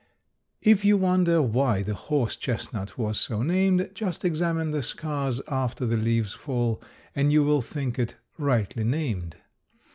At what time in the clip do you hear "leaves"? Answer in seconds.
5.95-6.33